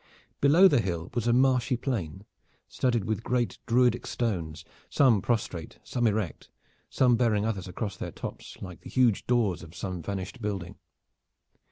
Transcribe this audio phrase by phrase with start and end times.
[0.39, 2.25] Below the hill was a marshy plain,
[2.67, 6.49] studded with great Druidic stones, some prostrate, some erect,
[6.89, 10.79] some bearing others across their tops like the huge doors of some vanished building.